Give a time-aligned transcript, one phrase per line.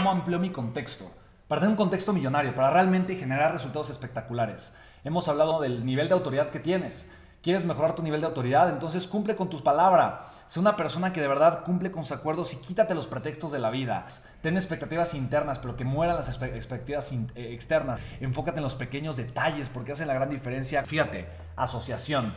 [0.00, 1.10] cómo amplio mi contexto.
[1.46, 4.72] Para tener un contexto millonario, para realmente generar resultados espectaculares.
[5.04, 7.06] Hemos hablado del nivel de autoridad que tienes.
[7.42, 8.70] ¿Quieres mejorar tu nivel de autoridad?
[8.70, 10.42] Entonces cumple con tus palabras.
[10.46, 13.58] Sé una persona que de verdad cumple con sus acuerdos y quítate los pretextos de
[13.58, 14.06] la vida.
[14.40, 18.00] Ten expectativas internas, pero que mueran las expectativas eh, externas.
[18.20, 20.82] Enfócate en los pequeños detalles porque hacen la gran diferencia.
[20.84, 22.34] Fíjate, asociación.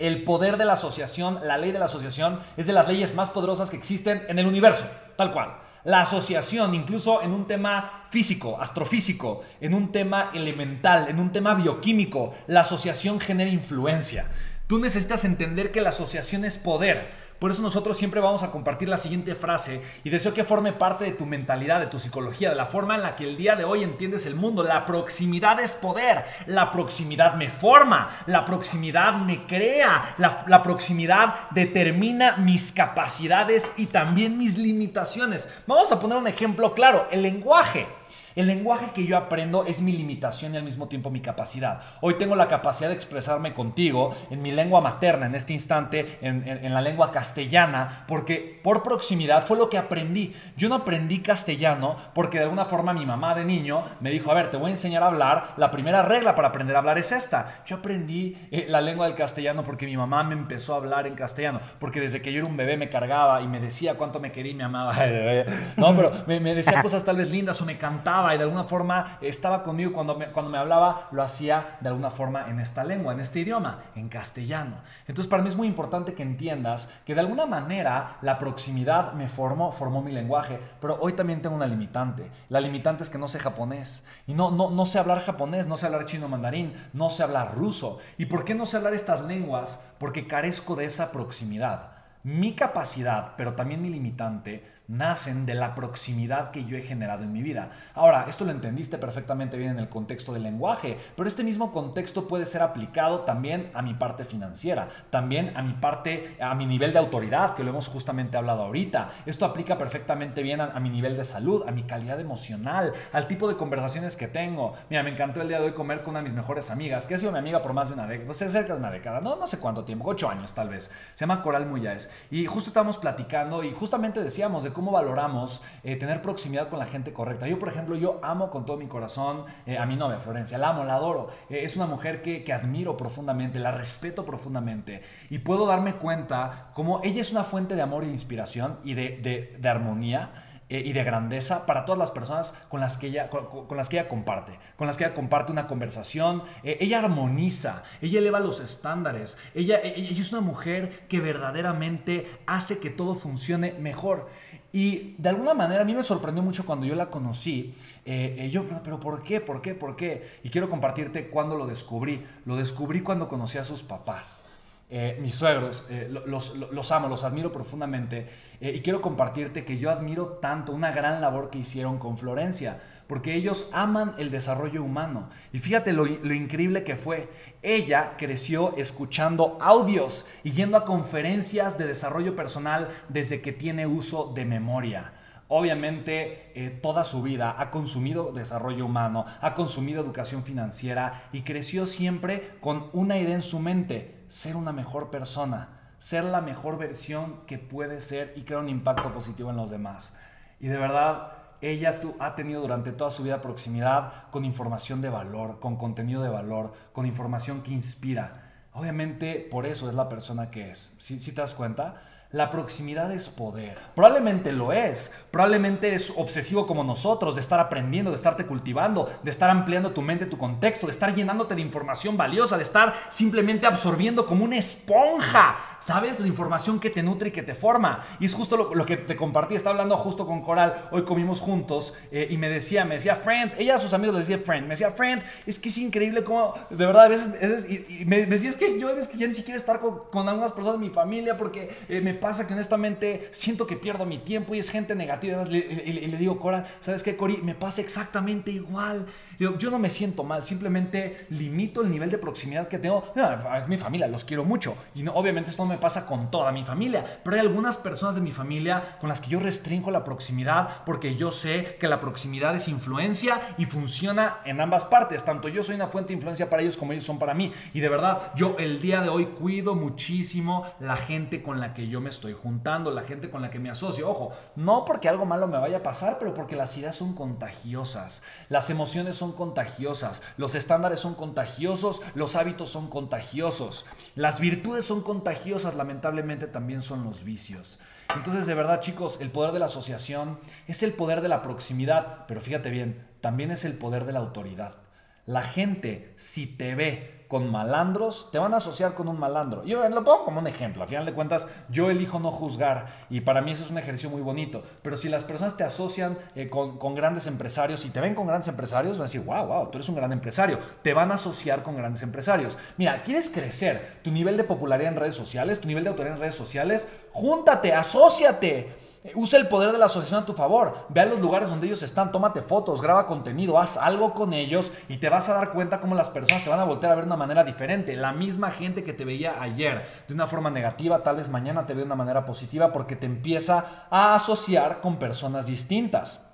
[0.00, 3.30] El poder de la asociación, la ley de la asociación, es de las leyes más
[3.30, 5.62] poderosas que existen en el universo, tal cual.
[5.84, 11.54] La asociación, incluso en un tema físico, astrofísico, en un tema elemental, en un tema
[11.54, 14.26] bioquímico, la asociación genera influencia.
[14.68, 17.10] Tú necesitas entender que la asociación es poder.
[17.42, 21.04] Por eso nosotros siempre vamos a compartir la siguiente frase y deseo que forme parte
[21.04, 23.64] de tu mentalidad, de tu psicología, de la forma en la que el día de
[23.64, 24.62] hoy entiendes el mundo.
[24.62, 32.36] La proximidad es poder, la proximidad me forma, la proximidad me crea, la, proximidad determina
[32.36, 35.48] mis capacidades y también mis limitaciones.
[35.66, 37.88] Vamos a poner un ejemplo claro, el lenguaje.
[38.34, 41.82] El lenguaje que yo aprendo es mi limitación y al mismo tiempo mi capacidad.
[42.00, 46.72] Hoy tengo la capacidad de expresarme contigo en mi lengua materna, en este instante, en,
[46.72, 50.34] la lengua castellana, porque por proximidad fue lo que aprendí.
[50.56, 54.34] Yo no aprendí castellano porque de alguna forma mi mamá de niño me dijo, a
[54.34, 57.12] ver, te voy a enseñar a hablar, la primera regla para aprender a hablar es
[57.12, 57.62] esta.
[57.66, 61.14] Yo aprendí eh, la lengua del castellano porque mi mamá me empezó a hablar en
[61.14, 64.32] castellano, porque desde que yo era un bebé me cargaba y me decía cuánto me
[64.32, 64.94] quería y me amaba.
[65.76, 68.64] no, pero me, me decía cosas tal vez lindas o me cantaba y de alguna
[68.64, 72.84] forma estaba conmigo cuando me, cuando me hablaba, lo hacía de alguna forma en esta
[72.84, 74.76] lengua, en este idioma, en castellano.
[75.06, 79.28] Entonces para mí es muy importante que entiendas que de alguna manera la proximidad me
[79.28, 82.30] formó, formó mi lenguaje, pero hoy también tengo una limitante.
[82.48, 85.76] La limitante es que no sé japonés y no, no, no sé hablar japonés, no
[85.76, 87.98] sé hablar chino mandarín, no sé hablar ruso.
[88.18, 89.82] ¿Y por qué no sé hablar estas lenguas?
[89.98, 91.92] Porque carezco de esa proximidad.
[92.24, 97.32] Mi capacidad, pero también mi limitante, nacen de la proximidad que yo he generado en
[97.32, 97.70] mi vida.
[97.94, 102.28] Ahora, esto lo entendiste perfectamente bien en el contexto del lenguaje, pero este mismo contexto
[102.28, 106.92] puede ser aplicado también a mi parte financiera, también a mi parte, a mi nivel
[106.92, 109.10] de autoridad, que lo hemos justamente hablado ahorita.
[109.26, 113.48] Esto aplica perfectamente bien a, mi nivel de salud, a mi calidad emocional, al tipo
[113.48, 114.74] de conversaciones que tengo.
[114.90, 117.14] Mira, me encantó el día de hoy comer con una de mis mejores amigas, que
[117.14, 119.36] ha sido mi amiga por más de una década, pues cerca de una década, no,
[119.36, 120.90] no sé cuánto tiempo, ocho años tal vez.
[121.14, 122.10] Se llama Coral Muyáez.
[122.30, 126.86] Y justo estábamos platicando y justamente decíamos de cómo valoramos eh, tener proximidad con la
[126.86, 127.46] gente correcta.
[127.46, 130.70] Yo, por ejemplo, yo amo con todo mi corazón eh, a mi novia Florencia, la
[130.70, 131.30] amo, la adoro.
[131.48, 137.00] Eh, es una mujer que, admiro profundamente, la respeto profundamente y puedo darme cuenta como
[137.02, 140.48] ella es una fuente de amor e inspiración y de, de armonía
[140.80, 144.08] y de grandeza para todas las personas con las que ella, con, las que ella
[144.08, 146.42] comparte, con las que ella comparte una conversación.
[146.62, 152.90] ella armoniza, ella eleva los estándares, ella, ella es una mujer que verdaderamente hace que
[152.90, 154.28] todo funcione mejor.
[154.72, 157.74] Y de alguna manera a mí me sorprendió mucho cuando yo la conocí.
[158.06, 159.40] Eh, eh, yo, pero ¿por qué?
[159.40, 159.74] ¿Por qué?
[159.74, 160.38] ¿Por qué?
[160.42, 162.24] Y quiero compartirte cuando lo descubrí.
[162.46, 164.44] Lo descubrí cuando conocí a sus papás.
[164.88, 165.86] Eh, mis suegros,
[166.26, 168.28] los, los, amo, los admiro profundamente.
[168.60, 173.34] y quiero compartirte que yo admiro tanto una gran labor que hicieron con Florencia porque
[173.34, 175.28] ellos aman el desarrollo humano.
[175.52, 177.30] Y fíjate lo, increíble que fue.
[177.62, 184.32] Ella creció escuchando audios y yendo a conferencias de desarrollo personal desde que tiene uso
[184.34, 185.12] de memoria.
[185.48, 191.84] Obviamente eh, toda su vida ha consumido desarrollo humano, ha consumido educación financiera y creció
[191.84, 197.40] siempre con una idea en su mente, ser una mejor persona, ser la mejor versión
[197.46, 200.14] que puede ser y crear un impacto positivo en los demás.
[200.58, 201.32] Y de verdad,
[201.62, 206.28] ella ha tenido durante toda su vida proximidad con información de valor, con contenido de
[206.28, 208.50] valor, con información que inspira.
[208.72, 210.92] Obviamente por eso es la persona que es.
[210.98, 212.02] Si te das cuenta?
[212.32, 213.76] La proximidad es poder.
[213.94, 215.12] Probablemente lo es.
[215.30, 220.00] Probablemente es obsesivo como nosotros, de estar aprendiendo, de estarte cultivando, de estar ampliando tu
[220.00, 224.56] mente, tu contexto, de estar llenándote de información valiosa, de estar simplemente absorbiendo como una
[224.56, 226.20] esponja ¿Sabes?
[226.20, 228.06] La información que te nutre y que te forma.
[228.20, 229.56] Y es justo lo, que te compartí.
[229.56, 230.88] Estaba hablando justo con Coral.
[230.92, 233.54] Hoy comimos juntos eh, y me decía, me decía, friend.
[233.58, 234.62] Ella a sus amigos les decía, friend.
[234.62, 238.50] Me decía, friend, es que es increíble cómo, de verdad, a veces, y, me, decía,
[238.50, 240.94] es que yo a veces que ya ni siquiera estar con, algunas personas de mi
[240.94, 244.94] familia porque eh, me pasa que honestamente siento que pierdo mi tiempo y es gente
[244.94, 245.42] negativa.
[245.50, 247.38] Y le, digo, Coral, ¿sabes qué, Cori?
[247.38, 249.06] Me pasa exactamente igual.
[249.36, 253.12] Yo, yo no me siento mal, simplemente limito el nivel de proximidad que tengo.
[253.58, 254.76] es mi familia, los quiero mucho.
[254.94, 258.14] Y no, obviamente esto no me pasa con toda mi familia, pero hay algunas personas
[258.14, 262.00] de mi familia con las que yo restringo la proximidad porque yo sé que la
[262.00, 265.24] proximidad es influencia y funciona en ambas partes.
[265.24, 267.52] Tanto yo soy una fuente de influencia para ellos como ellos son para mí.
[267.72, 271.88] Y de verdad, yo el día de hoy cuido muchísimo la gente con la que
[271.88, 274.08] yo me estoy juntando, la gente con la que me asocio.
[274.08, 278.22] Ojo, no porque algo malo me vaya a pasar, pero porque las ideas son contagiosas,
[278.48, 283.84] las emociones son contagiosas, los estándares son contagiosos, los hábitos son contagiosos,
[284.14, 287.78] las virtudes son contagiosas, lamentablemente también son los vicios.
[288.14, 292.26] Entonces, de verdad, chicos, el poder de la asociación es el poder de la proximidad,
[292.26, 294.81] pero fíjate bien, también es el poder de la autoridad.
[295.26, 299.64] La gente, si te ve con malandros, te van a asociar con un malandro.
[299.64, 300.82] Yo lo pongo como un ejemplo.
[300.82, 304.10] A final de cuentas, yo elijo no juzgar y para mí eso es un ejercicio
[304.10, 304.64] muy bonito.
[304.82, 308.26] Pero si las personas te asocian eh, con, con, grandes empresarios y te ven con
[308.26, 310.58] grandes empresarios, van a decir, wow, wow, tú eres un gran empresario.
[310.82, 312.58] Te van a asociar con grandes empresarios.
[312.76, 316.20] Mira, ¿quieres crecer tu nivel de popularidad en redes sociales, tu nivel de autoridad en
[316.20, 316.86] redes sociales?
[317.12, 318.91] Júntate, asóciate.
[319.16, 320.86] Usa el poder de la asociación a tu favor.
[320.88, 324.72] Ve a los lugares donde ellos están, tómate fotos, graba contenido, haz algo con ellos
[324.88, 327.04] y te vas a dar cuenta cómo las personas te van a voltear a ver
[327.04, 327.96] de una manera diferente.
[327.96, 331.74] La misma gente que te veía ayer de una forma negativa, tal vez mañana te
[331.74, 336.24] ve de una manera positiva porque te empieza a asociar con personas distintas.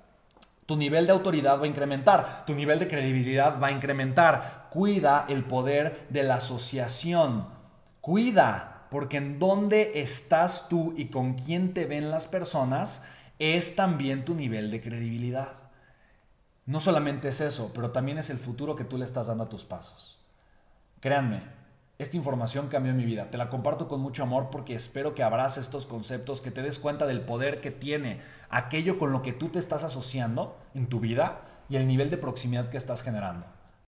[0.67, 4.67] Tu nivel de autoridad va a incrementar, tu nivel de credibilidad va a incrementar.
[4.69, 7.47] Cuida el poder de la asociación.
[7.99, 13.01] Cuida porque en dónde estás tú y con quién te ven las personas
[13.37, 15.53] es también tu nivel de credibilidad.
[16.65, 19.49] No solamente es eso, pero también es el futuro que tú le estás dando a
[19.49, 20.19] tus pasos.
[20.99, 21.41] Créanme,
[21.97, 23.29] esta información cambió mi vida.
[23.29, 26.79] Te la comparto con mucho amor porque espero que abraces estos conceptos, que te des
[26.79, 30.99] cuenta del poder que tiene aquello con lo que tú te estás asociando en tu
[30.99, 33.45] vida y el nivel de proximidad que estás generando.